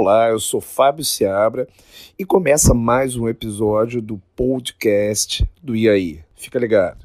Olá, 0.00 0.28
eu 0.28 0.38
sou 0.38 0.60
Fábio 0.60 1.04
Seabra 1.04 1.66
e 2.16 2.24
começa 2.24 2.72
mais 2.72 3.16
um 3.16 3.28
episódio 3.28 4.00
do 4.00 4.16
podcast 4.36 5.44
do 5.60 5.74
IAI. 5.74 6.24
Fica 6.36 6.56
ligado. 6.56 7.04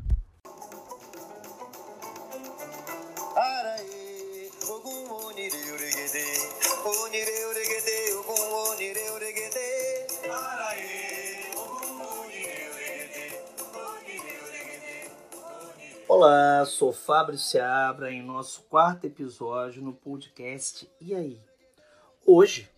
Olá, 16.07 16.63
sou 16.67 16.93
Fábio 16.93 17.39
Seabra 17.39 18.11
em 18.13 18.21
nosso 18.21 18.61
quarto 18.69 19.07
episódio 19.07 19.81
no 19.81 19.93
podcast 19.93 20.87
E 21.01 21.15
aí? 21.15 21.41
Hoje 22.23 22.69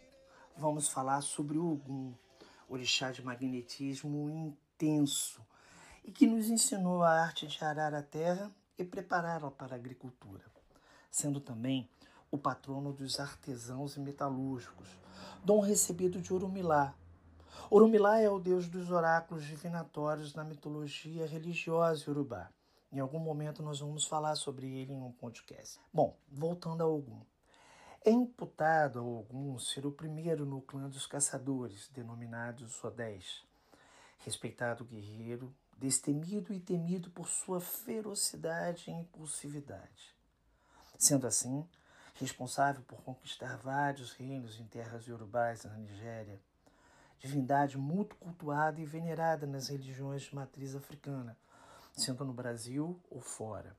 vamos 0.57 0.87
falar 0.87 1.21
sobre 1.21 1.57
o 1.57 1.71
Ogum, 1.71 2.13
orixá 2.69 3.11
de 3.11 3.23
magnetismo 3.23 4.29
intenso 4.29 5.45
e 6.03 6.11
que 6.11 6.25
nos 6.25 6.49
ensinou 6.49 7.03
a 7.03 7.09
arte 7.09 7.47
de 7.47 7.63
arar 7.63 7.93
a 7.93 8.01
terra 8.01 8.51
e 8.77 8.83
prepará-la 8.83 9.51
para 9.51 9.75
a 9.75 9.77
agricultura, 9.77 10.43
sendo 11.09 11.39
também 11.39 11.89
o 12.31 12.37
patrono 12.37 12.91
dos 12.91 13.19
artesãos 13.19 13.95
e 13.95 13.99
metalúrgicos, 13.99 14.87
dom 15.43 15.59
recebido 15.59 16.21
de 16.21 16.33
Orumilá. 16.33 16.93
Orumilá 17.69 18.19
é 18.19 18.29
o 18.29 18.39
deus 18.39 18.67
dos 18.67 18.91
oráculos 18.91 19.45
divinatórios 19.45 20.33
na 20.33 20.43
mitologia 20.43 21.25
religiosa 21.25 22.05
iorubá. 22.07 22.49
Em 22.91 22.99
algum 22.99 23.19
momento 23.19 23.63
nós 23.63 23.79
vamos 23.79 24.05
falar 24.05 24.35
sobre 24.35 24.67
ele 24.67 24.93
em 24.93 25.01
um 25.01 25.11
podcast. 25.11 25.79
Bom, 25.93 26.15
voltando 26.29 26.81
a 26.81 26.87
Ogum. 26.87 27.21
É 28.07 28.11
imputado 28.11 28.99
a 28.99 29.01
Ogum 29.01 29.57
ser 29.57 29.83
o 29.83 29.91
primeiro 29.91 30.45
no 30.45 30.61
clã 30.61 30.87
dos 30.87 31.07
caçadores, 31.07 31.87
denominados 31.87 32.83
Odés. 32.83 33.43
Respeitado 34.19 34.85
guerreiro, 34.85 35.51
destemido 35.75 36.53
e 36.53 36.59
temido 36.59 37.09
por 37.09 37.27
sua 37.27 37.59
ferocidade 37.59 38.91
e 38.91 38.93
impulsividade. 38.93 40.15
Sendo 40.99 41.25
assim, 41.25 41.67
responsável 42.13 42.83
por 42.83 43.01
conquistar 43.01 43.57
vários 43.57 44.11
reinos 44.11 44.59
em 44.59 44.67
terras 44.67 45.07
iorubais 45.07 45.63
na 45.63 45.73
Nigéria, 45.73 46.39
divindade 47.17 47.75
muito 47.75 48.15
cultuada 48.17 48.79
e 48.79 48.85
venerada 48.85 49.47
nas 49.47 49.69
religiões 49.69 50.21
de 50.21 50.35
matriz 50.35 50.75
africana, 50.75 51.35
sendo 51.91 52.23
no 52.23 52.33
Brasil 52.33 53.01
ou 53.09 53.19
fora. 53.19 53.75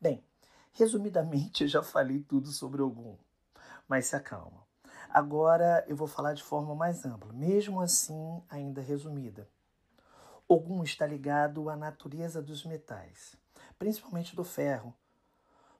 Bem, 0.00 0.24
resumidamente 0.72 1.68
já 1.68 1.82
falei 1.82 2.22
tudo 2.22 2.50
sobre 2.50 2.80
Ogum 2.80 3.25
mas 3.88 4.06
se 4.06 4.16
acalma. 4.16 4.66
Agora 5.10 5.84
eu 5.88 5.96
vou 5.96 6.06
falar 6.06 6.34
de 6.34 6.42
forma 6.42 6.74
mais 6.74 7.04
ampla, 7.04 7.32
mesmo 7.32 7.80
assim 7.80 8.42
ainda 8.48 8.80
resumida. 8.80 9.48
Ogum 10.48 10.82
está 10.82 11.06
ligado 11.06 11.68
à 11.70 11.76
natureza 11.76 12.42
dos 12.42 12.64
metais, 12.64 13.36
principalmente 13.78 14.36
do 14.36 14.44
ferro, 14.44 14.94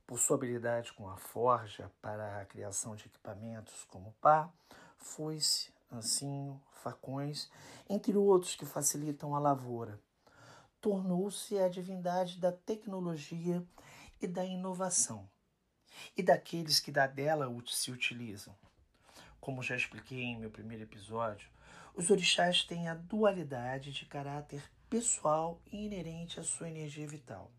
por 0.06 0.18
sua 0.18 0.36
habilidade 0.36 0.92
com 0.92 1.08
a 1.08 1.16
forja 1.16 1.90
para 2.00 2.40
a 2.40 2.44
criação 2.44 2.94
de 2.94 3.06
equipamentos 3.06 3.84
como 3.84 4.14
pá, 4.20 4.50
foice, 4.96 5.72
ancinho, 5.92 6.60
facões, 6.70 7.50
entre 7.88 8.16
outros 8.16 8.54
que 8.54 8.64
facilitam 8.64 9.34
a 9.34 9.38
lavoura. 9.38 10.00
Tornou-se 10.80 11.58
a 11.58 11.68
divindade 11.68 12.38
da 12.38 12.52
tecnologia 12.52 13.64
e 14.20 14.26
da 14.26 14.44
inovação 14.44 15.28
e 16.16 16.22
daqueles 16.22 16.80
que 16.80 16.90
da 16.90 17.06
dela 17.06 17.52
se 17.66 17.90
utilizam. 17.90 18.54
Como 19.40 19.62
já 19.62 19.76
expliquei 19.76 20.22
em 20.22 20.38
meu 20.38 20.50
primeiro 20.50 20.82
episódio, 20.82 21.48
os 21.94 22.10
orixás 22.10 22.64
têm 22.64 22.88
a 22.88 22.94
dualidade 22.94 23.92
de 23.92 24.04
caráter 24.04 24.62
pessoal 24.90 25.60
e 25.72 25.86
inerente 25.86 26.38
à 26.38 26.42
sua 26.42 26.68
energia 26.68 27.06
vital. 27.06 27.50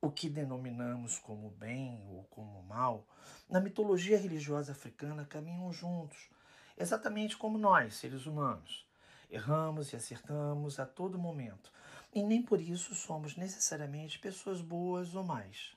O 0.00 0.10
que 0.10 0.28
denominamos 0.28 1.18
como 1.18 1.50
bem 1.50 2.00
ou 2.10 2.24
como 2.24 2.62
mal, 2.62 3.06
na 3.48 3.60
mitologia 3.60 4.18
religiosa 4.18 4.72
africana 4.72 5.24
caminham 5.24 5.72
juntos, 5.72 6.28
exatamente 6.76 7.36
como 7.36 7.58
nós, 7.58 7.96
seres 7.96 8.26
humanos. 8.26 8.86
Erramos 9.30 9.92
e 9.92 9.96
acertamos 9.96 10.78
a 10.78 10.86
todo 10.86 11.18
momento, 11.18 11.72
e 12.14 12.22
nem 12.22 12.42
por 12.42 12.60
isso 12.60 12.94
somos 12.94 13.36
necessariamente 13.36 14.18
pessoas 14.18 14.60
boas 14.60 15.14
ou 15.14 15.24
mais. 15.24 15.74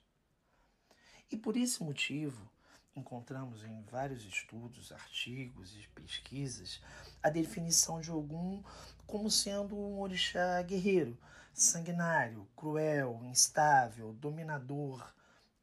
E 1.30 1.36
por 1.36 1.58
esse 1.58 1.84
motivo, 1.84 2.50
encontramos 2.96 3.62
em 3.62 3.82
vários 3.84 4.24
estudos, 4.24 4.94
artigos 4.94 5.76
e 5.76 5.86
pesquisas 5.90 6.82
a 7.22 7.30
definição 7.30 8.00
de 8.00 8.10
Ogum 8.10 8.64
como 9.06 9.30
sendo 9.30 9.78
um 9.78 10.00
orixá 10.00 10.62
guerreiro, 10.62 11.18
sanguinário, 11.54 12.48
cruel, 12.56 13.20
instável, 13.26 14.14
dominador, 14.14 15.06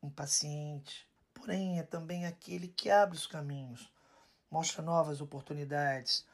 impaciente. 0.03 1.09
Porém, 1.33 1.79
é 1.79 1.83
também 1.83 2.27
aquele 2.27 2.69
que 2.69 2.91
abre 2.91 3.17
os 3.17 3.27
caminhos, 3.27 3.91
mostra 4.51 4.83
novas 4.83 5.23
oportunidades, 5.23 6.27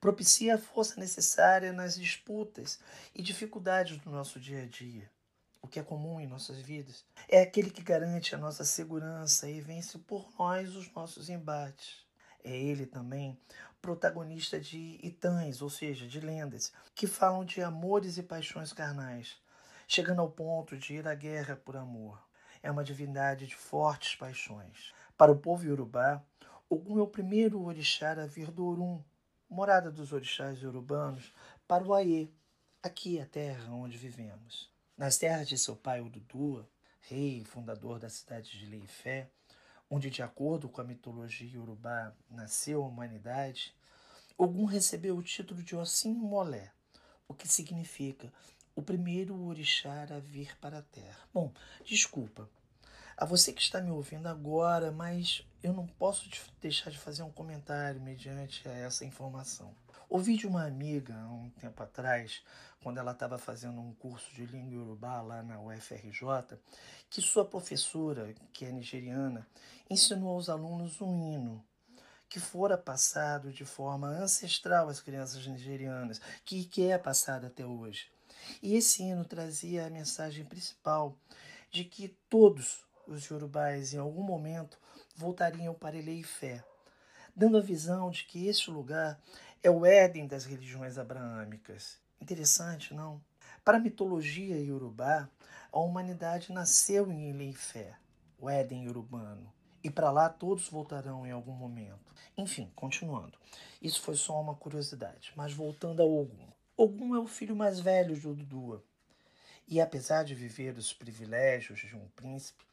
propicia 0.00 0.54
a 0.54 0.58
força 0.58 0.98
necessária 0.98 1.74
nas 1.74 1.94
disputas 1.94 2.80
e 3.14 3.22
dificuldades 3.22 3.98
do 3.98 4.10
nosso 4.10 4.40
dia 4.40 4.62
a 4.62 4.66
dia 4.66 5.10
o 5.60 5.68
que 5.68 5.80
é 5.80 5.82
comum 5.82 6.20
em 6.20 6.26
nossas 6.26 6.58
vidas. 6.58 7.04
É 7.28 7.42
aquele 7.42 7.70
que 7.70 7.82
garante 7.82 8.34
a 8.34 8.38
nossa 8.38 8.64
segurança 8.64 9.48
e 9.48 9.60
vence 9.60 9.98
por 9.98 10.28
nós 10.38 10.74
os 10.74 10.90
nossos 10.92 11.28
embates. 11.28 12.06
É 12.44 12.56
ele 12.56 12.86
também 12.86 13.38
protagonista 13.80 14.60
de 14.60 14.98
itãs, 15.02 15.62
ou 15.62 15.70
seja, 15.70 16.06
de 16.06 16.20
lendas, 16.20 16.72
que 16.94 17.06
falam 17.06 17.44
de 17.44 17.62
amores 17.62 18.18
e 18.18 18.22
paixões 18.22 18.72
carnais, 18.72 19.36
chegando 19.86 20.20
ao 20.20 20.30
ponto 20.30 20.76
de 20.76 20.94
ir 20.94 21.06
à 21.06 21.14
guerra 21.14 21.56
por 21.56 21.76
amor. 21.76 22.22
É 22.62 22.70
uma 22.70 22.84
divindade 22.84 23.46
de 23.46 23.54
fortes 23.54 24.16
paixões. 24.16 24.92
Para 25.16 25.32
o 25.32 25.38
povo 25.38 25.64
iorubá, 25.64 26.22
Ogum 26.68 26.98
é 26.98 27.02
o 27.02 27.06
primeiro 27.06 27.62
orixá 27.62 28.12
a 28.12 28.26
vir 28.26 28.50
do 28.50 28.66
Orum, 28.66 29.02
morada 29.48 29.90
dos 29.90 30.12
orixás 30.12 30.62
urbanos, 30.62 31.32
para 31.66 31.84
o 31.84 31.94
Aê, 31.94 32.28
aqui 32.82 33.18
a 33.18 33.26
terra 33.26 33.72
onde 33.72 33.96
vivemos. 33.96 34.70
Nas 34.98 35.16
terras 35.16 35.48
de 35.48 35.56
seu 35.56 35.76
pai, 35.76 36.00
Ududua, 36.00 36.68
rei 37.02 37.42
e 37.42 37.44
fundador 37.44 38.00
da 38.00 38.10
cidade 38.10 38.58
de 38.58 38.66
Leifé, 38.66 39.30
onde, 39.88 40.10
de 40.10 40.24
acordo 40.24 40.68
com 40.68 40.80
a 40.80 40.84
mitologia 40.84 41.60
urubá, 41.60 42.12
nasceu 42.28 42.82
a 42.82 42.88
humanidade, 42.88 43.72
Ogum 44.36 44.64
recebeu 44.64 45.16
o 45.16 45.22
título 45.22 45.62
de 45.62 45.76
Ossim 45.76 46.12
Molé, 46.12 46.72
o 47.28 47.34
que 47.34 47.46
significa 47.46 48.32
o 48.74 48.82
primeiro 48.82 49.40
orixá 49.46 50.02
a 50.02 50.18
vir 50.18 50.58
para 50.58 50.78
a 50.78 50.82
terra. 50.82 51.28
Bom, 51.32 51.52
desculpa 51.84 52.50
a 53.16 53.24
você 53.24 53.52
que 53.52 53.62
está 53.62 53.80
me 53.80 53.92
ouvindo 53.92 54.26
agora, 54.26 54.90
mas 54.90 55.46
eu 55.62 55.72
não 55.72 55.86
posso 55.86 56.28
deixar 56.60 56.90
de 56.90 56.98
fazer 56.98 57.22
um 57.22 57.30
comentário 57.30 58.00
mediante 58.00 58.66
essa 58.66 59.04
informação. 59.04 59.72
Ouvi 60.08 60.36
de 60.36 60.46
uma 60.46 60.64
amiga 60.64 61.14
há 61.14 61.26
um 61.26 61.50
tempo 61.50 61.82
atrás, 61.82 62.42
quando 62.82 62.98
ela 62.98 63.12
estava 63.12 63.36
fazendo 63.36 63.80
um 63.80 63.92
curso 63.94 64.32
de 64.34 64.46
língua 64.46 64.82
urubá 64.82 65.20
lá 65.20 65.42
na 65.42 65.60
UFRJ, 65.60 66.58
que 67.10 67.20
sua 67.20 67.44
professora, 67.44 68.34
que 68.52 68.64
é 68.64 68.72
nigeriana, 68.72 69.46
ensinou 69.90 70.30
aos 70.34 70.48
alunos 70.48 71.00
um 71.00 71.32
hino 71.32 71.64
que 72.28 72.38
fora 72.38 72.76
passado 72.76 73.52
de 73.52 73.64
forma 73.64 74.08
ancestral 74.08 74.88
às 74.88 75.00
crianças 75.00 75.46
nigerianas, 75.46 76.20
que, 76.44 76.64
que 76.64 76.90
é 76.90 76.98
passado 76.98 77.46
até 77.46 77.64
hoje. 77.64 78.10
E 78.62 78.74
esse 78.76 79.02
hino 79.02 79.24
trazia 79.24 79.86
a 79.86 79.90
mensagem 79.90 80.44
principal 80.44 81.16
de 81.70 81.84
que 81.84 82.08
todos 82.28 82.84
os 83.06 83.24
yorubais, 83.24 83.94
em 83.94 83.98
algum 83.98 84.22
momento, 84.22 84.78
voltariam 85.16 85.74
para 85.74 85.96
Eleifé, 85.96 86.62
dando 87.34 87.56
a 87.56 87.62
visão 87.62 88.10
de 88.10 88.24
que 88.24 88.46
este 88.46 88.70
lugar 88.70 89.18
é 89.62 89.70
o 89.70 89.84
Éden 89.84 90.26
das 90.26 90.44
religiões 90.44 90.98
abraâmicas. 90.98 91.98
Interessante, 92.20 92.94
não? 92.94 93.20
Para 93.64 93.78
a 93.78 93.80
mitologia 93.80 94.56
iorubá, 94.56 95.28
a 95.72 95.78
humanidade 95.78 96.52
nasceu 96.52 97.10
em 97.10 97.30
Eleifé, 97.30 97.94
o 98.38 98.48
Éden 98.48 98.84
iorubano, 98.84 99.52
e 99.82 99.90
para 99.90 100.10
lá 100.10 100.28
todos 100.28 100.68
voltarão 100.68 101.26
em 101.26 101.30
algum 101.30 101.52
momento. 101.52 102.14
Enfim, 102.36 102.70
continuando. 102.74 103.38
Isso 103.82 104.00
foi 104.00 104.16
só 104.16 104.40
uma 104.40 104.54
curiosidade, 104.54 105.32
mas 105.36 105.52
voltando 105.52 106.02
a 106.02 106.04
Ogum. 106.04 106.48
Ogum 106.76 107.14
é 107.14 107.18
o 107.18 107.26
filho 107.26 107.56
mais 107.56 107.80
velho 107.80 108.16
de 108.16 108.26
Odudua, 108.26 108.84
e 109.66 109.80
apesar 109.80 110.24
de 110.24 110.34
viver 110.34 110.78
os 110.78 110.92
privilégios 110.92 111.80
de 111.80 111.94
um 111.94 112.08
príncipe, 112.16 112.64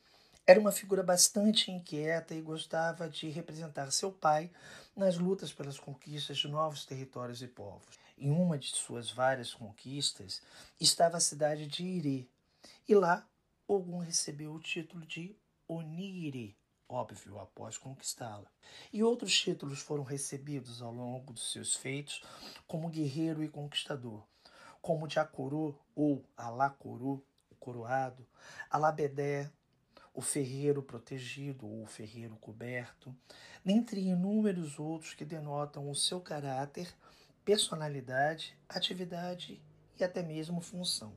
era 0.48 0.60
uma 0.60 0.72
figura 0.72 1.02
bastante 1.02 1.72
inquieta 1.72 2.36
e 2.36 2.42
gostava 2.42 3.10
de 3.10 3.30
representar 3.30 3.90
seu 3.92 4.12
pai 4.12 4.52
nas 4.96 5.18
lutas 5.18 5.52
pelas 5.52 5.80
conquistas 5.80 6.38
de 6.38 6.48
novos 6.48 6.86
territórios 6.86 7.42
e 7.42 7.48
povos. 7.48 7.98
Em 8.18 8.30
uma 8.30 8.58
de 8.58 8.68
suas 8.68 9.12
várias 9.12 9.54
conquistas 9.54 10.42
estava 10.80 11.18
a 11.18 11.22
cidade 11.22 11.68
de 11.68 11.84
Ire, 11.84 12.30
e 12.88 12.94
lá 12.94 13.28
Ogum 13.68 13.98
recebeu 13.98 14.54
o 14.54 14.60
título 14.60 15.04
de 15.06 15.36
Onire, 15.68 16.56
óbvio, 16.88 17.40
após 17.40 17.78
conquistá-la. 17.80 18.48
E 18.94 19.04
outros 19.04 19.38
títulos 19.38 19.80
foram 19.80 20.04
recebidos 20.04 20.80
ao 20.82 20.94
longo 20.94 21.34
dos 21.34 21.52
seus 21.52 21.76
feitos 21.76 22.24
como 22.68 22.90
guerreiro 22.90 23.44
e 23.44 23.50
conquistador, 23.50 24.24
como 24.80 25.10
Jacuru 25.10 25.76
ou 25.96 26.24
Alacuru, 26.38 27.26
o 27.50 27.56
coroado, 27.56 28.26
Alabedé, 28.70 29.52
o 30.16 30.22
ferreiro 30.22 30.82
protegido 30.82 31.68
ou 31.68 31.84
o 31.84 31.88
ferreiro 31.88 32.38
coberto, 32.38 33.14
dentre 33.64 34.00
inúmeros 34.00 34.80
outros 34.80 35.14
que 35.14 35.26
denotam 35.26 35.90
o 35.90 35.96
seu 35.96 36.22
caráter, 36.22 36.88
personalidade, 37.44 38.58
atividade 38.70 39.62
e 40.00 40.04
até 40.06 40.24
mesmo 40.24 40.62
função. 40.62 41.14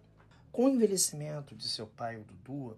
Com 0.50 0.64
o 0.64 0.68
envelhecimento 0.68 1.54
de 1.54 1.68
seu 1.68 1.86
pai, 1.86 2.16
o 2.16 2.24
Dudua, 2.24 2.76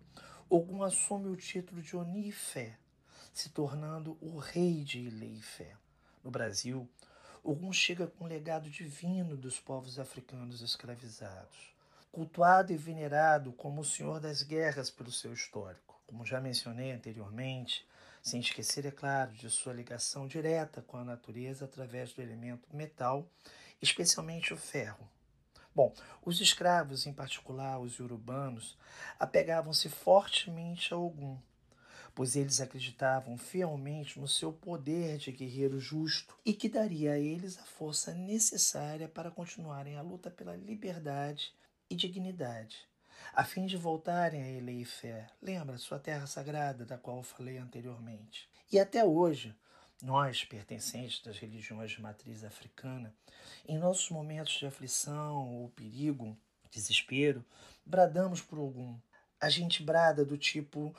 Ogum 0.48 0.82
assume 0.82 1.28
o 1.28 1.36
título 1.36 1.80
de 1.80 1.96
Onifé, 1.96 2.76
se 3.32 3.48
tornando 3.48 4.18
o 4.20 4.36
rei 4.36 4.84
de 4.84 4.98
Ileifé. 4.98 5.74
No 6.22 6.30
Brasil, 6.30 6.86
Ogum 7.42 7.72
chega 7.72 8.06
com 8.06 8.24
o 8.24 8.28
legado 8.28 8.68
divino 8.68 9.38
dos 9.38 9.58
povos 9.58 9.98
africanos 9.98 10.60
escravizados, 10.60 11.74
cultuado 12.12 12.72
e 12.72 12.76
venerado 12.76 13.52
como 13.52 13.80
o 13.80 13.84
senhor 13.84 14.20
das 14.20 14.42
guerras 14.42 14.90
pelo 14.90 15.10
seu 15.10 15.32
histórico 15.32 15.89
como 16.10 16.26
já 16.26 16.40
mencionei 16.40 16.90
anteriormente, 16.90 17.86
sem 18.20 18.40
esquecer, 18.40 18.84
é 18.84 18.90
claro, 18.90 19.32
de 19.32 19.48
sua 19.48 19.72
ligação 19.72 20.26
direta 20.26 20.82
com 20.82 20.96
a 20.96 21.04
natureza 21.04 21.64
através 21.64 22.12
do 22.12 22.20
elemento 22.20 22.68
metal, 22.74 23.30
especialmente 23.80 24.52
o 24.52 24.56
ferro. 24.56 25.08
Bom, 25.72 25.94
os 26.24 26.40
escravos, 26.40 27.06
em 27.06 27.12
particular 27.12 27.78
os 27.78 28.00
urbanos, 28.00 28.76
apegavam-se 29.20 29.88
fortemente 29.88 30.92
a 30.92 30.96
Ogum, 30.96 31.38
pois 32.12 32.34
eles 32.34 32.60
acreditavam 32.60 33.38
fielmente 33.38 34.18
no 34.18 34.26
seu 34.26 34.52
poder 34.52 35.16
de 35.16 35.30
guerreiro 35.30 35.78
justo 35.78 36.36
e 36.44 36.52
que 36.52 36.68
daria 36.68 37.12
a 37.12 37.18
eles 37.18 37.56
a 37.56 37.62
força 37.62 38.12
necessária 38.12 39.08
para 39.08 39.30
continuarem 39.30 39.96
a 39.96 40.02
luta 40.02 40.28
pela 40.28 40.56
liberdade 40.56 41.54
e 41.88 41.94
dignidade 41.94 42.89
a 43.32 43.44
fim 43.44 43.66
de 43.66 43.76
voltarem 43.76 44.42
a 44.42 44.50
Eleifé, 44.50 45.26
lembra 45.40 45.78
sua 45.78 45.98
terra 45.98 46.26
sagrada 46.26 46.84
da 46.84 46.98
qual 46.98 47.22
falei 47.22 47.58
anteriormente. 47.58 48.48
E 48.72 48.78
até 48.78 49.04
hoje, 49.04 49.54
nós, 50.02 50.44
pertencentes 50.44 51.22
das 51.22 51.38
religiões 51.38 51.90
de 51.90 52.00
matriz 52.00 52.42
africana, 52.44 53.14
em 53.66 53.78
nossos 53.78 54.10
momentos 54.10 54.54
de 54.54 54.66
aflição 54.66 55.48
ou 55.48 55.68
perigo, 55.70 56.36
desespero, 56.70 57.44
bradamos 57.84 58.40
por 58.40 58.58
algum. 58.58 58.98
A 59.40 59.48
gente 59.48 59.82
brada 59.82 60.24
do 60.24 60.38
tipo: 60.38 60.94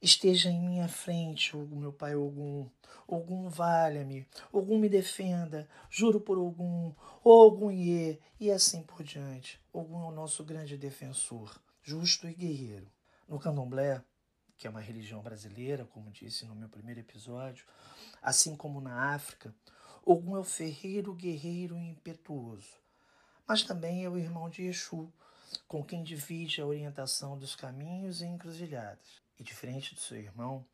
esteja 0.00 0.50
em 0.50 0.60
minha 0.60 0.88
frente, 0.88 1.56
meu 1.56 1.92
pai 1.92 2.14
Ogum. 2.14 2.68
Ogum 3.06 3.48
valha-me, 3.48 4.26
Ogum 4.52 4.78
me 4.78 4.88
defenda, 4.88 5.66
juro 5.88 6.20
por 6.20 6.36
Ogum, 6.38 6.94
Ogum 7.24 7.70
Ye, 7.70 8.20
e 8.38 8.50
assim 8.50 8.82
por 8.82 9.02
diante. 9.02 9.58
Ogum 9.72 10.02
é 10.02 10.08
o 10.08 10.12
nosso 10.12 10.44
grande 10.44 10.76
defensor 10.76 11.58
justo 11.88 12.28
e 12.28 12.34
guerreiro. 12.34 12.86
No 13.26 13.38
candomblé, 13.38 14.02
que 14.58 14.66
é 14.66 14.70
uma 14.70 14.80
religião 14.80 15.22
brasileira, 15.22 15.86
como 15.86 16.10
disse 16.10 16.44
no 16.44 16.54
meu 16.54 16.68
primeiro 16.68 17.00
episódio, 17.00 17.64
assim 18.20 18.54
como 18.54 18.78
na 18.78 19.14
África, 19.14 19.54
Ogum 20.04 20.36
é 20.36 20.40
o 20.40 20.44
ferreiro 20.44 21.14
guerreiro 21.14 21.78
e 21.78 21.88
impetuoso, 21.88 22.76
mas 23.46 23.62
também 23.62 24.04
é 24.04 24.10
o 24.10 24.18
irmão 24.18 24.50
de 24.50 24.64
Exu, 24.64 25.10
com 25.66 25.84
quem 25.84 26.02
divide 26.02 26.60
a 26.60 26.66
orientação 26.66 27.38
dos 27.38 27.54
caminhos 27.54 28.22
e 28.22 28.26
encruzilhadas. 28.26 29.22
E 29.38 29.44
diferente 29.44 29.94
do 29.94 30.00
seu 30.00 30.18
irmão, 30.18 30.64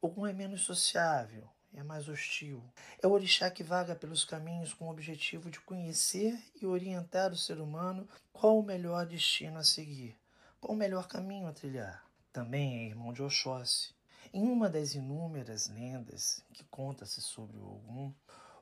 Ogum 0.00 0.26
é 0.26 0.32
menos 0.32 0.62
sociável, 0.62 1.48
é 1.74 1.82
mais 1.82 2.08
hostil. 2.08 2.62
É 3.02 3.06
o 3.06 3.12
orixá 3.12 3.50
que 3.50 3.62
vaga 3.62 3.94
pelos 3.94 4.24
caminhos 4.24 4.74
com 4.74 4.86
o 4.86 4.90
objetivo 4.90 5.50
de 5.50 5.60
conhecer 5.60 6.38
e 6.60 6.66
orientar 6.66 7.32
o 7.32 7.36
ser 7.36 7.60
humano 7.60 8.08
qual 8.32 8.58
o 8.58 8.62
melhor 8.62 9.06
destino 9.06 9.58
a 9.58 9.64
seguir. 9.64 10.16
Qual 10.60 10.74
o 10.74 10.78
melhor 10.78 11.06
caminho 11.06 11.46
a 11.46 11.52
trilhar? 11.52 12.04
Também 12.32 12.78
é 12.78 12.86
irmão 12.86 13.12
de 13.12 13.22
Oxóssi. 13.22 13.94
Em 14.32 14.42
uma 14.42 14.68
das 14.68 14.94
inúmeras 14.94 15.68
lendas 15.68 16.44
que 16.52 16.64
conta-se 16.64 17.20
sobre 17.20 17.58
Ogum, 17.58 18.12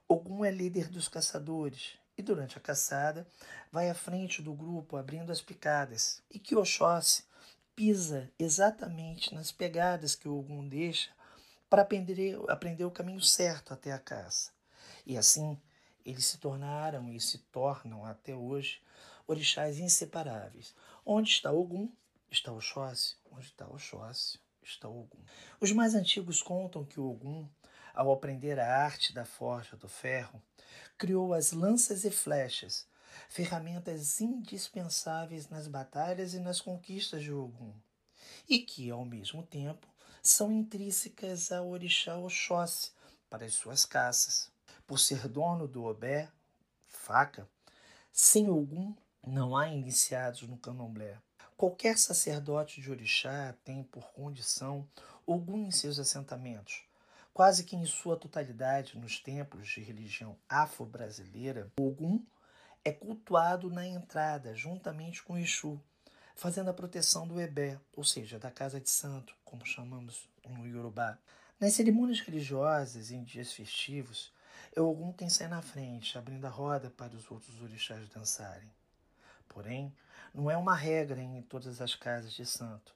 Ogum 0.09 0.45
é 0.45 0.51
líder 0.51 0.89
dos 0.89 1.09
caçadores 1.09 1.99
e 2.19 2.23
durante 2.23 2.59
a 2.59 2.61
caçada 2.61 3.25
vai 3.71 3.89
à 3.89 3.95
frente 3.95 4.43
do 4.43 4.53
grupo 4.53 4.97
abrindo 4.97 5.31
as 5.31 5.41
picadas 5.41 6.21
e 6.29 6.39
que 6.39 6.57
Oxóssi 6.57 7.25
pisa 7.77 8.29
exatamente 8.37 9.33
nas 9.33 9.53
pegadas 9.53 10.17
que 10.17 10.29
o 10.29 10.37
Ogum 10.37 10.69
deixa 10.69 11.11
para 11.71 11.83
aprender, 11.83 12.37
aprender 12.49 12.85
o 12.85 12.91
caminho 12.91 13.21
certo 13.21 13.73
até 13.73 13.93
a 13.93 13.99
caça. 14.01 14.51
E 15.07 15.17
assim, 15.17 15.57
eles 16.05 16.27
se 16.27 16.39
tornaram 16.39 17.09
e 17.09 17.21
se 17.21 17.39
tornam 17.39 18.05
até 18.05 18.35
hoje 18.35 18.83
orixás 19.27 19.79
inseparáveis. 19.79 20.75
Onde 21.07 21.31
está 21.31 21.53
Ogum, 21.53 21.89
está 22.31 22.51
Oxóssi. 22.53 23.17
Onde 23.31 23.47
está 23.47 23.67
Oxóssi, 23.69 24.41
está 24.61 24.89
Ogum. 24.89 25.23
Os 25.61 25.71
mais 25.71 25.95
antigos 25.95 26.43
contam 26.43 26.85
que 26.85 26.99
Ogum, 26.99 27.49
ao 27.99 28.13
aprender 28.13 28.61
a 28.61 28.85
arte 28.85 29.13
da 29.13 29.25
forja 29.25 29.77
do 29.77 29.89
ferro, 29.89 30.41
criou 30.97 31.35
as 31.35 31.51
lanças 31.51 32.05
e 32.05 32.13
flechas, 32.13 32.87
ferramentas 33.29 34.21
indispensáveis 34.21 35.49
nas 35.49 35.67
batalhas 35.67 36.33
e 36.33 36.39
nas 36.39 36.61
conquistas 36.61 37.25
de 37.25 37.33
Ogum, 37.33 37.75
e 38.49 38.61
que, 38.61 38.89
ao 38.89 39.05
mesmo 39.05 39.43
tempo, 39.43 39.89
são 40.23 40.53
intrínsecas 40.53 41.51
ao 41.51 41.69
orixá 41.69 42.17
Oxóssi 42.17 42.93
para 43.29 43.45
as 43.45 43.55
suas 43.55 43.85
caças. 43.85 44.49
Por 44.87 45.01
ser 45.01 45.27
dono 45.27 45.67
do 45.67 45.83
obé, 45.83 46.31
faca, 46.87 47.49
sem 48.13 48.49
Ogum 48.49 48.95
não 49.27 49.57
há 49.57 49.71
iniciados 49.71 50.43
no 50.43 50.57
candomblé. 50.57 51.19
Qualquer 51.57 51.99
sacerdote 51.99 52.81
de 52.81 52.93
orixá 52.93 53.57
tem 53.65 53.83
por 53.83 54.13
condição 54.13 54.89
Ogum 55.27 55.67
em 55.67 55.73
seus 55.73 55.99
assentamentos. 55.99 56.88
Quase 57.39 57.63
que 57.63 57.77
em 57.77 57.87
sua 57.87 58.17
totalidade 58.17 58.99
nos 58.99 59.21
templos 59.21 59.69
de 59.69 59.81
religião 59.81 60.37
afro-brasileira, 60.49 61.71
Ogum 61.79 62.21
é 62.85 62.91
cultuado 62.91 63.71
na 63.71 63.87
entrada, 63.87 64.57
juntamente 64.57 65.23
com 65.23 65.39
Exu, 65.39 65.81
fazendo 66.35 66.69
a 66.69 66.75
proteção 66.75 67.29
do 67.29 67.41
Ebé, 67.41 67.79
ou 67.95 68.03
seja, 68.03 68.41
da 68.41 68.51
casa 68.51 68.81
de 68.81 68.91
santo, 68.91 69.37
como 69.45 69.65
chamamos 69.65 70.29
no 70.49 70.67
Yorubá. 70.67 71.17
Nas 71.61 71.75
cerimônias 71.75 72.19
religiosas 72.19 73.13
e 73.13 73.15
em 73.15 73.23
dias 73.23 73.53
festivos, 73.53 74.33
Ogum 74.77 75.13
tem 75.13 75.29
sair 75.29 75.47
na 75.47 75.63
frente, 75.63 76.19
abrindo 76.19 76.45
a 76.45 76.51
roda 76.51 76.91
para 76.91 77.15
os 77.15 77.31
outros 77.31 77.63
orixás 77.63 78.09
dançarem. 78.09 78.69
Porém, 79.49 79.95
não 80.35 80.51
é 80.51 80.57
uma 80.57 80.75
regra 80.75 81.23
em 81.23 81.41
todas 81.43 81.81
as 81.81 81.95
casas 81.95 82.33
de 82.33 82.45
santo, 82.45 82.93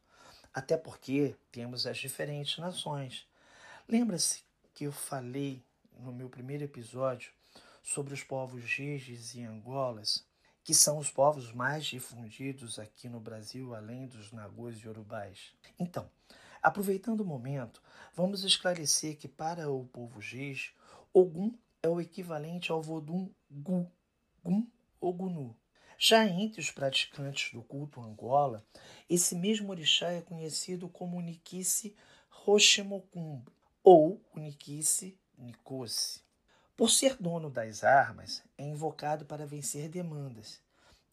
até 0.53 0.77
porque 0.77 1.37
temos 1.53 1.87
as 1.87 1.97
diferentes 1.97 2.59
nações. 2.59 3.25
Lembra-se 3.89 4.45
que 4.73 4.85
eu 4.85 4.93
falei 4.93 5.63
no 5.99 6.13
meu 6.13 6.29
primeiro 6.29 6.63
episódio 6.63 7.33
sobre 7.83 8.15
os 8.15 8.23
povos 8.23 8.63
Giges 8.63 9.35
e 9.35 9.43
Angolas, 9.43 10.25
que 10.63 10.73
são 10.73 10.99
os 10.99 11.11
povos 11.11 11.53
mais 11.53 11.85
difundidos 11.85 12.79
aqui 12.79 13.09
no 13.09 13.19
Brasil, 13.19 13.75
além 13.75 14.07
dos 14.07 14.31
Nagôs 14.31 14.79
e 14.79 14.89
Urubais. 14.89 15.53
Então, 15.79 16.09
aproveitando 16.63 17.21
o 17.21 17.25
momento, 17.25 17.83
vamos 18.15 18.45
esclarecer 18.45 19.19
que 19.19 19.27
para 19.27 19.69
o 19.69 19.85
povo 19.87 20.23
Giz, 20.23 20.71
Ogum 21.13 21.53
é 21.83 21.89
o 21.89 22.01
equivalente 22.01 22.71
ao 22.71 22.81
Vodum 22.81 23.29
Gu, 23.51 23.91
Gum 24.45 24.67
ou 25.01 25.13
Gunu, 25.13 25.57
já 25.99 26.25
entre 26.25 26.61
os 26.61 26.71
praticantes 26.71 27.53
do 27.53 27.63
culto 27.63 28.01
Angola, 28.01 28.65
esse 29.11 29.35
mesmo 29.35 29.71
orixá 29.71 30.13
é 30.13 30.23
conhecido 30.23 30.89
como 30.89 31.21
Nikice 31.21 31.97
Rochemokumbo 32.31 33.53
ou 33.83 34.21
Nikice 34.35 35.19
Nikose. 35.37 36.21
Por 36.77 36.89
ser 36.89 37.17
dono 37.17 37.51
das 37.51 37.83
armas, 37.83 38.43
é 38.57 38.65
invocado 38.65 39.25
para 39.25 39.47
vencer 39.47 39.89
demandas 39.89 40.61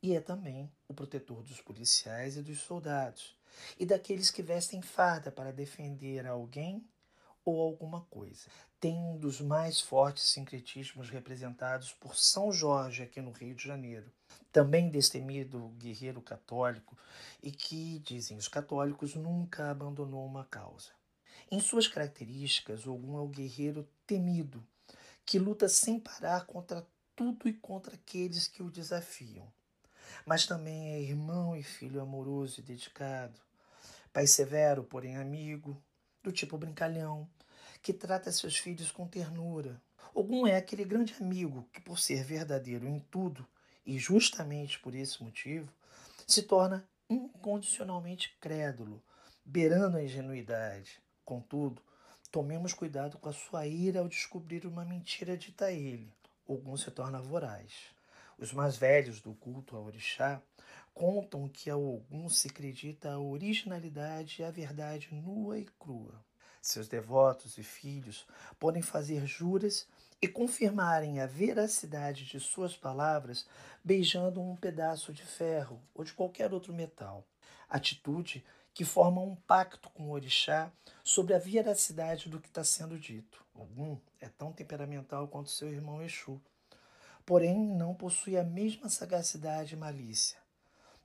e 0.01 0.15
é 0.15 0.21
também 0.21 0.71
o 0.87 0.93
protetor 0.93 1.41
dos 1.43 1.59
policiais 1.59 2.37
e 2.37 2.41
dos 2.41 2.59
soldados 2.59 3.35
e 3.77 3.85
daqueles 3.85 4.29
que 4.29 4.43
vestem 4.43 4.81
farda 4.81 5.31
para 5.31 5.51
defender 5.51 6.27
alguém 6.27 6.87
ou 7.43 7.59
alguma 7.59 8.01
coisa. 8.01 8.47
Tem 8.79 8.95
um 8.95 9.17
dos 9.17 9.41
mais 9.41 9.81
fortes 9.81 10.23
sincretismos 10.29 11.09
representados 11.09 11.91
por 11.93 12.15
São 12.15 12.51
Jorge 12.51 13.01
aqui 13.01 13.19
no 13.19 13.31
Rio 13.31 13.55
de 13.55 13.63
Janeiro. 13.63 14.11
Também 14.51 14.89
destemido 14.89 15.69
guerreiro 15.77 16.21
católico 16.21 16.97
e 17.41 17.51
que, 17.51 17.99
dizem 17.99 18.37
os 18.37 18.47
católicos, 18.47 19.15
nunca 19.15 19.71
abandonou 19.71 20.25
uma 20.25 20.45
causa. 20.45 20.98
Em 21.51 21.59
suas 21.59 21.87
características, 21.87 22.85
Ogum 22.85 23.17
é 23.17 23.21
o 23.21 23.27
guerreiro 23.27 23.89
temido, 24.05 24.63
que 25.25 25.39
luta 25.39 25.67
sem 25.67 25.99
parar 25.99 26.45
contra 26.45 26.87
tudo 27.15 27.49
e 27.49 27.53
contra 27.53 27.95
aqueles 27.95 28.47
que 28.47 28.61
o 28.61 28.69
desafiam. 28.69 29.51
Mas 30.27 30.45
também 30.45 30.93
é 30.93 31.01
irmão 31.01 31.55
e 31.55 31.63
filho 31.63 32.01
amoroso 32.01 32.59
e 32.59 32.63
dedicado, 32.63 33.39
pai 34.13 34.27
severo, 34.27 34.83
porém 34.83 35.17
amigo, 35.17 35.81
do 36.21 36.31
tipo 36.31 36.55
brincalhão, 36.55 37.27
que 37.81 37.93
trata 37.93 38.31
seus 38.31 38.55
filhos 38.55 38.91
com 38.91 39.07
ternura. 39.07 39.81
Ogum 40.13 40.45
é 40.45 40.55
aquele 40.55 40.85
grande 40.85 41.15
amigo 41.19 41.67
que, 41.73 41.81
por 41.81 41.97
ser 41.97 42.23
verdadeiro 42.23 42.87
em 42.87 42.99
tudo, 42.99 43.43
e 43.83 43.97
justamente 43.97 44.77
por 44.77 44.93
esse 44.93 45.23
motivo, 45.23 45.73
se 46.27 46.43
torna 46.43 46.87
incondicionalmente 47.09 48.37
crédulo, 48.39 49.03
beirando 49.43 49.97
a 49.97 50.03
ingenuidade. 50.03 51.01
Contudo, 51.29 51.79
tomemos 52.31 52.73
cuidado 52.73 53.19
com 53.19 53.29
a 53.29 53.33
sua 53.33 53.67
ira 53.67 53.99
ao 53.99 54.07
descobrir 54.07 54.65
uma 54.65 54.83
mentira 54.83 55.37
dita 55.37 55.65
a 55.65 55.71
ele. 55.71 56.11
Ogum 56.47 56.75
se 56.75 56.89
torna 56.89 57.21
voraz. 57.21 57.71
Os 58.35 58.51
mais 58.51 58.77
velhos 58.77 59.21
do 59.21 59.35
culto 59.35 59.75
ao 59.75 59.85
orixá 59.85 60.41
contam 60.91 61.47
que 61.47 61.69
a 61.69 61.77
Ogum 61.77 62.27
se 62.29 62.47
acredita 62.47 63.11
a 63.11 63.19
originalidade 63.19 64.41
e 64.41 64.43
a 64.43 64.49
verdade 64.49 65.13
nua 65.13 65.59
e 65.59 65.65
crua. 65.77 66.19
Seus 66.63 66.87
devotos 66.87 67.59
e 67.59 67.63
filhos 67.63 68.25
podem 68.57 68.81
fazer 68.81 69.27
juras 69.27 69.87
e 70.19 70.27
confirmarem 70.27 71.21
a 71.21 71.27
veracidade 71.27 72.25
de 72.25 72.39
suas 72.39 72.75
palavras 72.75 73.45
beijando 73.83 74.41
um 74.41 74.55
pedaço 74.55 75.13
de 75.13 75.23
ferro 75.23 75.79
ou 75.93 76.03
de 76.03 76.11
qualquer 76.11 76.51
outro 76.51 76.73
metal. 76.73 77.23
Atitude 77.69 78.43
que 78.73 78.85
forma 78.85 79.21
um 79.21 79.35
pacto 79.35 79.89
com 79.89 80.03
o 80.03 80.11
orixá 80.11 80.71
sobre 81.03 81.33
a 81.33 81.39
veracidade 81.39 82.29
do 82.29 82.39
que 82.39 82.47
está 82.47 82.63
sendo 82.63 82.97
dito. 82.97 83.43
Ogum 83.53 83.97
é 84.19 84.29
tão 84.29 84.51
temperamental 84.51 85.27
quanto 85.27 85.49
seu 85.49 85.69
irmão 85.69 86.01
Exu, 86.01 86.41
porém 87.25 87.59
não 87.59 87.93
possui 87.93 88.37
a 88.37 88.43
mesma 88.43 88.89
sagacidade 88.89 89.73
e 89.73 89.77
malícia. 89.77 90.37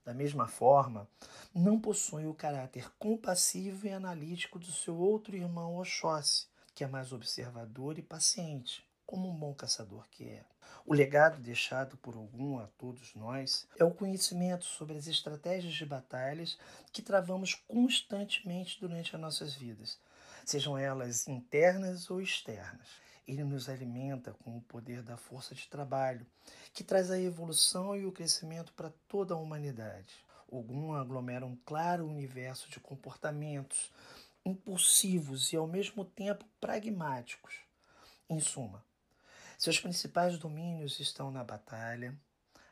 Da 0.05 0.13
mesma 0.13 0.47
forma, 0.47 1.09
não 1.55 1.81
possui 1.81 2.27
o 2.27 2.35
caráter 2.35 2.93
compassivo 2.99 3.87
e 3.87 3.91
analítico 3.91 4.59
do 4.59 4.71
seu 4.71 4.97
outro 4.97 5.35
irmão 5.35 5.79
Oxóssi, 5.79 6.47
que 6.75 6.85
é 6.85 6.87
mais 6.87 7.13
observador 7.13 7.99
e 7.99 8.03
paciente, 8.03 8.85
como 9.15 9.31
um 9.31 9.37
bom 9.37 9.55
caçador 9.55 10.05
que 10.11 10.25
é. 10.25 10.45
O 10.85 10.93
legado 10.93 11.41
deixado 11.41 11.97
por 11.99 12.17
algum 12.17 12.59
a 12.59 12.67
todos 12.77 13.15
nós 13.15 13.65
é 13.79 13.85
o 13.85 13.95
conhecimento 13.95 14.65
sobre 14.65 14.99
as 14.99 15.07
estratégias 15.07 15.73
de 15.73 15.87
batalhas 15.87 16.59
que 16.91 17.01
travamos 17.01 17.55
constantemente 17.55 18.81
durante 18.81 19.15
as 19.15 19.23
nossas 19.23 19.55
vidas, 19.55 20.01
sejam 20.45 20.77
elas 20.77 21.29
internas 21.29 22.11
ou 22.11 22.21
externas. 22.21 22.89
Ele 23.25 23.45
nos 23.45 23.69
alimenta 23.69 24.35
com 24.43 24.57
o 24.57 24.63
poder 24.63 25.01
da 25.01 25.17
força 25.17 25.55
de 25.55 25.69
trabalho, 25.69 26.27
que 26.73 26.83
traz 26.83 27.09
a 27.09 27.21
evolução 27.21 27.97
e 27.97 28.05
o 28.05 28.11
crescimento 28.11 28.73
para 28.73 28.93
toda 29.07 29.33
a 29.33 29.39
humanidade. 29.39 30.13
Ogum 30.49 30.93
aglomera 30.93 31.47
um 31.47 31.55
claro 31.65 32.05
universo 32.05 32.69
de 32.69 32.81
comportamentos 32.81 33.93
impulsivos 34.45 35.53
e 35.53 35.57
ao 35.57 35.69
mesmo 35.69 36.05
tempo 36.05 36.45
pragmáticos. 36.61 37.61
Em 38.29 38.41
suma, 38.41 38.83
seus 39.59 39.79
principais 39.79 40.39
domínios 40.39 41.01
estão 41.01 41.31
na 41.31 41.45
batalha, 41.45 42.17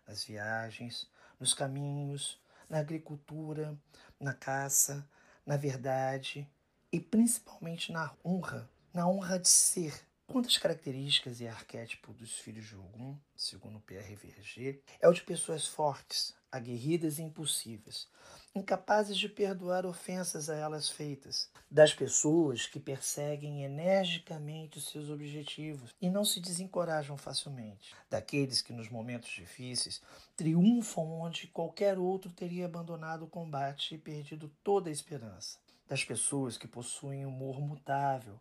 nas 0.07 0.25
viagens, 0.25 1.09
nos 1.39 1.55
caminhos, 1.55 2.41
na 2.69 2.79
agricultura, 2.79 3.77
na 4.19 4.35
caça, 4.35 5.09
na 5.45 5.57
verdade 5.57 6.49
e 6.93 7.01
principalmente 7.01 7.91
na 7.91 8.15
honra, 8.23 8.69
na 8.93 9.09
honra 9.09 9.39
de 9.39 9.49
ser. 9.49 10.07
Quantas 10.27 10.59
características 10.59 11.41
e 11.41 11.49
arquétipo 11.49 12.13
dos 12.13 12.39
filhos 12.39 12.67
de 12.67 12.77
Ogum, 12.77 13.19
segundo 13.35 13.81
Pierre 13.81 14.15
Verger, 14.15 14.83
é 15.01 15.09
o 15.09 15.13
de 15.13 15.23
pessoas 15.23 15.67
fortes, 15.67 16.35
aguerridas 16.53 17.19
e 17.19 17.23
impossíveis, 17.23 18.07
incapazes 18.55 19.17
de 19.17 19.31
perdoar 19.31 19.87
ofensas 19.87 20.51
a 20.51 20.55
elas 20.55 20.91
feitas, 20.91 21.51
das 21.71 21.95
pessoas 21.95 22.67
que 22.67 22.79
perseguem 22.79 23.65
energicamente 23.65 24.77
os 24.77 24.91
seus 24.91 25.09
objetivos 25.09 25.95
e 26.01 26.11
não 26.11 26.23
se 26.23 26.39
desencorajam 26.39 27.17
facilmente, 27.17 27.95
daqueles 28.11 28.61
que 28.61 28.75
nos 28.75 28.91
momentos 28.91 29.31
difíceis 29.31 30.03
triunfam 30.37 31.05
onde 31.23 31.47
qualquer 31.47 31.99
outro 31.99 32.31
teria 32.31 32.67
abandonado 32.67 33.25
o 33.25 33.31
combate 33.31 33.95
e 33.95 33.99
perdido 33.99 34.53
toda 34.63 34.91
a 34.91 34.93
esperança, 34.93 35.59
das 35.89 36.05
pessoas 36.05 36.59
que 36.59 36.69
possuem 36.69 37.25
humor 37.25 37.59
mutável, 37.59 38.39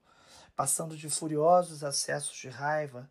passando 0.58 0.98
de 0.98 1.10
furiosos 1.10 1.86
acessos 1.86 2.36
de 2.38 2.50
raiva 2.50 3.10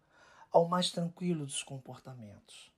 ao 0.53 0.69
mais 0.69 0.91
tranquilo 0.91 1.47
dos 1.47 1.63
comportamentos. 1.63 2.70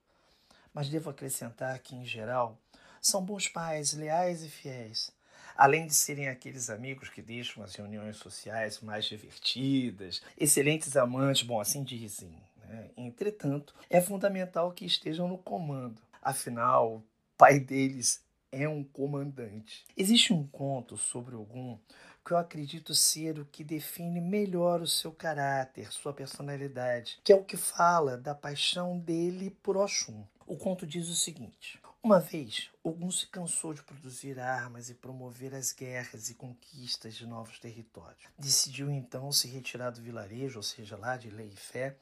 Mas 0.73 0.89
devo 0.89 1.11
acrescentar 1.11 1.79
que, 1.81 1.95
em 1.95 2.05
geral, 2.05 2.59
são 3.01 3.25
bons 3.25 3.49
pais, 3.49 3.93
leais 3.93 4.43
e 4.43 4.49
fiéis, 4.49 5.13
além 5.57 5.87
de 5.87 5.95
serem 5.95 6.29
aqueles 6.29 6.71
amigos 6.71 7.09
que 7.09 7.21
deixam 7.21 7.63
as 7.63 7.75
reuniões 7.75 8.17
sociais 8.17 8.81
mais 8.81 9.05
divertidas, 9.05 10.23
excelentes 10.39 10.97
amantes, 10.97 11.43
bom, 11.43 11.61
assim 11.61 11.83
dizem. 11.83 12.39
Né? 12.65 12.91
Entretanto, 12.97 13.75
é 13.91 14.01
fundamental 14.01 14.73
que 14.73 14.87
estejam 14.87 15.29
no 15.29 15.37
comando, 15.37 16.01
afinal, 16.23 16.97
o 16.97 17.05
pai 17.37 17.59
deles 17.59 18.23
é 18.53 18.69
um 18.69 18.85
comandante. 18.85 19.85
Existe 19.97 20.33
um 20.33 20.47
conto 20.47 20.97
sobre 20.97 21.35
algum 21.35 21.79
que 22.25 22.33
eu 22.33 22.37
acredito 22.37 22.95
ser 22.95 23.39
o 23.39 23.45
que 23.45 23.65
define 23.65 24.21
melhor 24.21 24.81
o 24.81 24.87
seu 24.87 25.11
caráter, 25.11 25.91
sua 25.93 26.13
personalidade, 26.13 27.19
que 27.25 27.33
é 27.33 27.37
o 27.37 27.43
que 27.43 27.57
fala 27.57 28.17
da 28.17 28.35
paixão 28.35 28.99
dele 28.99 29.51
por 29.63 29.77
Oxum. 29.77 30.25
O 30.47 30.57
conto 30.57 30.87
diz 30.87 31.09
o 31.09 31.15
seguinte: 31.15 31.81
uma 32.03 32.19
vez, 32.19 32.69
Ogum 32.83 33.11
se 33.13 33.27
cansou 33.27 33.73
de 33.73 33.83
produzir 33.83 34.41
armas 34.41 34.91
e 34.91 34.95
promover 34.95 35.55
as 35.55 35.73
guerras 35.73 36.31
e 36.31 36.35
conquistas 36.35 37.15
de 37.15 37.27
novos 37.27 37.61
territórios. 37.61 38.25
Decidiu 38.37 38.91
então 38.91 39.31
se 39.31 39.47
retirar 39.47 39.91
do 39.91 40.03
vilarejo, 40.03 40.59
ou 40.59 40.63
seja, 40.63 40.97
lá 40.97 41.17
de 41.17 41.31
Lei 41.31 41.51
e 41.55 41.57
Fé, 41.57 41.97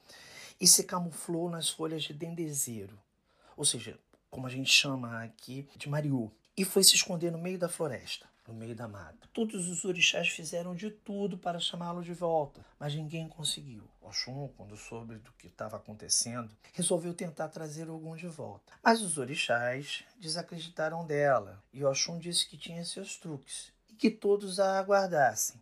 e 0.59 0.67
se 0.67 0.83
camuflou 0.85 1.49
nas 1.49 1.69
folhas 1.69 2.03
de 2.03 2.13
dendezeiro, 2.13 2.99
ou 3.55 3.63
seja, 3.63 3.99
como 4.29 4.47
a 4.47 4.49
gente 4.49 4.71
chama 4.71 5.23
aqui 5.23 5.67
de 5.75 5.87
mariú, 5.87 6.31
e 6.57 6.65
foi 6.65 6.83
se 6.83 6.95
esconder 6.95 7.31
no 7.31 7.37
meio 7.37 7.59
da 7.59 7.69
floresta 7.69 8.30
no 8.47 8.53
meio 8.53 8.75
da 8.75 8.87
mata. 8.87 9.27
Todos 9.33 9.69
os 9.69 9.85
orixás 9.85 10.29
fizeram 10.29 10.75
de 10.75 10.89
tudo 10.89 11.37
para 11.37 11.59
chamá-lo 11.59 12.03
de 12.03 12.13
volta, 12.13 12.65
mas 12.79 12.93
ninguém 12.93 13.27
conseguiu. 13.27 13.83
Oxum, 14.01 14.49
quando 14.57 14.75
soube 14.75 15.15
do 15.15 15.31
que 15.33 15.47
estava 15.47 15.77
acontecendo, 15.77 16.51
resolveu 16.73 17.13
tentar 17.13 17.49
trazer 17.49 17.89
Ogum 17.89 18.15
de 18.15 18.27
volta. 18.27 18.73
Mas 18.83 19.01
os 19.01 19.17
orixás 19.17 20.03
desacreditaram 20.19 21.05
dela, 21.05 21.63
e 21.71 21.85
Oxum 21.85 22.17
disse 22.17 22.47
que 22.47 22.57
tinha 22.57 22.83
seus 22.83 23.15
truques 23.15 23.71
e 23.89 23.93
que 23.93 24.09
todos 24.09 24.59
a 24.59 24.79
aguardassem, 24.79 25.61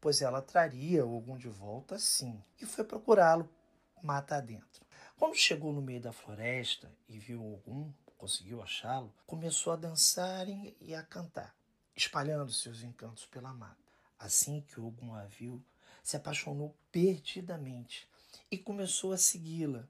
pois 0.00 0.22
ela 0.22 0.40
traria 0.40 1.04
Ogum 1.04 1.36
de 1.36 1.48
volta 1.48 1.98
sim, 1.98 2.40
e 2.60 2.64
foi 2.64 2.84
procurá-lo 2.84 3.48
mata 4.02 4.36
adentro. 4.36 4.86
Quando 5.18 5.34
chegou 5.34 5.72
no 5.72 5.82
meio 5.82 6.00
da 6.00 6.12
floresta 6.12 6.90
e 7.06 7.18
viu 7.18 7.44
Ogum, 7.44 7.92
conseguiu 8.16 8.62
achá-lo, 8.62 9.12
começou 9.26 9.72
a 9.72 9.76
dançar 9.76 10.46
e 10.48 10.94
a 10.94 11.02
cantar 11.02 11.59
espalhando 11.96 12.52
seus 12.52 12.82
encantos 12.82 13.26
pela 13.26 13.52
mata. 13.52 13.76
Assim 14.18 14.60
que 14.60 14.80
Ogum 14.80 15.14
a 15.14 15.24
viu, 15.24 15.62
se 16.02 16.16
apaixonou 16.16 16.76
perdidamente 16.92 18.08
e 18.50 18.58
começou 18.58 19.12
a 19.12 19.18
segui-la, 19.18 19.88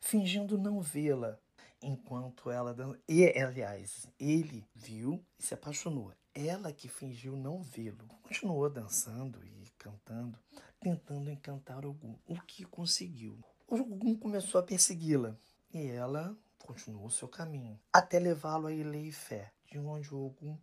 fingindo 0.00 0.58
não 0.58 0.80
vê-la, 0.80 1.38
enquanto 1.82 2.50
ela 2.50 2.74
e 3.08 3.24
aliás, 3.40 4.08
ele 4.18 4.66
viu 4.74 5.24
e 5.38 5.42
se 5.42 5.54
apaixonou. 5.54 6.12
Ela 6.34 6.72
que 6.72 6.88
fingiu 6.88 7.36
não 7.36 7.62
vê-lo, 7.62 8.06
continuou 8.22 8.68
dançando 8.70 9.44
e 9.44 9.68
cantando, 9.78 10.38
tentando 10.80 11.30
encantar 11.30 11.84
Ogum, 11.84 12.16
o 12.26 12.40
que 12.40 12.64
conseguiu. 12.64 13.38
Ogum 13.66 14.16
começou 14.16 14.60
a 14.60 14.64
persegui-la 14.64 15.36
e 15.72 15.86
ela 15.86 16.36
continuou 16.58 17.10
seu 17.10 17.28
caminho, 17.28 17.78
até 17.92 18.18
levá-lo 18.18 18.68
a 18.68 19.12
Fé, 19.12 19.52
de 19.70 19.78
onde 19.78 20.14
Ogum 20.14 20.56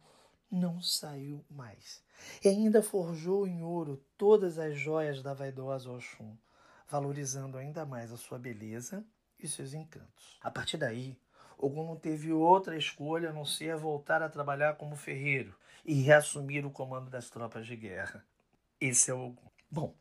não 0.50 0.82
saiu 0.82 1.44
mais. 1.50 2.04
E 2.44 2.48
ainda 2.48 2.82
forjou 2.82 3.48
em 3.48 3.62
ouro 3.62 4.04
todas 4.18 4.58
as 4.58 4.78
joias 4.78 5.22
da 5.22 5.34
vaidosa 5.34 5.92
Oxum, 5.92 6.36
valorizando 6.88 7.58
ainda 7.58 7.86
mais 7.86 8.12
a 8.12 8.18
sua 8.18 8.40
beleza 8.40 9.04
e 9.40 9.48
seus 9.48 9.74
encantos. 9.74 10.40
A 10.42 10.50
partir 10.50 10.78
daí, 10.78 11.18
Ogum 11.58 11.86
não 11.86 11.96
teve 11.96 12.32
outra 12.32 12.78
escolha 12.78 13.30
a 13.30 13.34
não 13.34 13.46
ser 13.46 13.76
voltar 13.76 14.22
a 14.22 14.30
trabalhar 14.30 14.76
como 14.76 14.96
ferreiro 14.96 15.56
e 15.84 15.94
reassumir 16.02 16.66
o 16.66 16.72
comando 16.72 17.10
das 17.10 17.30
tropas 17.30 17.66
de 17.66 17.76
guerra. 17.76 18.24
Esse 18.80 19.12
é 19.12 19.14
o 19.14 19.28
Ogum. 19.28 19.50
Bom, 19.70 19.96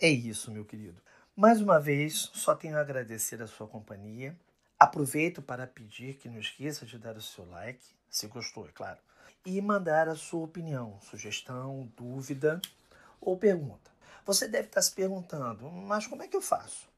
é 0.00 0.08
isso, 0.08 0.50
meu 0.50 0.64
querido. 0.64 1.00
Mais 1.34 1.60
uma 1.60 1.78
vez, 1.78 2.30
só 2.34 2.54
tenho 2.54 2.76
a 2.76 2.80
agradecer 2.80 3.42
a 3.42 3.46
sua 3.46 3.68
companhia. 3.68 4.36
Aproveito 4.78 5.42
para 5.42 5.66
pedir 5.66 6.14
que 6.14 6.28
não 6.28 6.38
esqueça 6.38 6.84
de 6.84 6.98
dar 6.98 7.16
o 7.16 7.22
seu 7.22 7.46
like, 7.46 7.84
se 8.10 8.26
gostou, 8.26 8.66
é 8.66 8.72
claro 8.72 8.98
e 9.46 9.62
mandar 9.62 10.08
a 10.08 10.16
sua 10.16 10.44
opinião, 10.44 10.98
sugestão, 11.00 11.88
dúvida 11.96 12.60
ou 13.20 13.38
pergunta. 13.38 13.90
Você 14.26 14.48
deve 14.48 14.66
estar 14.66 14.82
se 14.82 14.92
perguntando, 14.92 15.70
mas 15.70 16.06
como 16.06 16.24
é 16.24 16.28
que 16.28 16.36
eu 16.36 16.42
faço? 16.42 16.88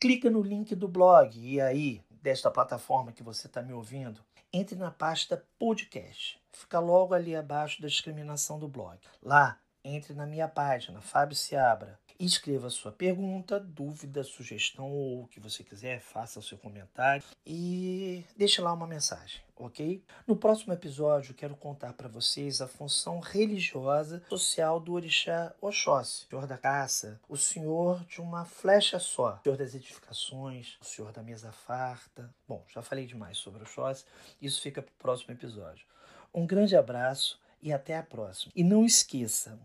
Clica 0.00 0.30
no 0.30 0.40
link 0.40 0.74
do 0.74 0.88
blog 0.88 1.38
e 1.38 1.60
aí, 1.60 2.02
desta 2.22 2.50
plataforma 2.50 3.12
que 3.12 3.22
você 3.22 3.46
está 3.46 3.60
me 3.60 3.74
ouvindo, 3.74 4.22
entre 4.50 4.74
na 4.74 4.90
pasta 4.90 5.44
podcast. 5.58 6.40
Fica 6.50 6.80
logo 6.80 7.12
ali 7.12 7.36
abaixo 7.36 7.82
da 7.82 7.88
discriminação 7.88 8.58
do 8.58 8.66
blog. 8.66 8.98
Lá, 9.22 9.58
entre 9.84 10.14
na 10.14 10.24
minha 10.24 10.48
página, 10.48 11.02
Fábio 11.02 11.36
Seabra, 11.36 11.98
escreva 12.26 12.68
sua 12.68 12.90
pergunta, 12.90 13.60
dúvida, 13.60 14.24
sugestão 14.24 14.90
ou 14.90 15.22
o 15.22 15.28
que 15.28 15.38
você 15.38 15.62
quiser, 15.62 16.00
faça 16.00 16.40
o 16.40 16.42
seu 16.42 16.58
comentário 16.58 17.24
e 17.46 18.24
deixe 18.36 18.60
lá 18.60 18.72
uma 18.72 18.86
mensagem, 18.86 19.40
ok? 19.56 20.02
No 20.26 20.36
próximo 20.36 20.72
episódio, 20.72 21.34
quero 21.34 21.54
contar 21.56 21.92
para 21.92 22.08
vocês 22.08 22.60
a 22.60 22.66
função 22.66 23.20
religiosa 23.20 24.22
social 24.28 24.80
do 24.80 24.94
orixá 24.94 25.54
Oxóssi, 25.60 26.26
senhor 26.28 26.46
da 26.46 26.58
caça, 26.58 27.20
o 27.28 27.36
senhor 27.36 28.04
de 28.04 28.20
uma 28.20 28.44
flecha 28.44 28.98
só, 28.98 29.40
senhor 29.42 29.56
das 29.56 29.74
edificações, 29.74 30.76
o 30.80 30.84
senhor 30.84 31.12
da 31.12 31.22
mesa 31.22 31.52
farta. 31.52 32.34
Bom, 32.46 32.64
já 32.68 32.82
falei 32.82 33.06
demais 33.06 33.38
sobre 33.38 33.62
Oxóssi, 33.62 34.04
isso 34.42 34.60
fica 34.60 34.82
para 34.82 34.92
o 34.92 34.98
próximo 34.98 35.32
episódio. 35.32 35.86
Um 36.34 36.46
grande 36.46 36.76
abraço 36.76 37.40
e 37.62 37.72
até 37.72 37.96
a 37.96 38.02
próxima. 38.02 38.52
E 38.54 38.62
não 38.62 38.84
esqueça, 38.84 39.58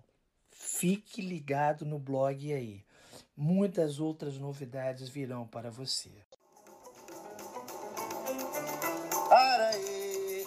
Fique 0.65 1.21
ligado 1.21 1.85
no 1.85 1.99
blog 1.99 2.53
aí. 2.53 2.83
Muitas 3.35 3.99
outras 3.99 4.37
novidades 4.37 5.09
virão 5.09 5.45
para 5.45 5.69
você. 5.69 6.09
Araí, 9.29 10.45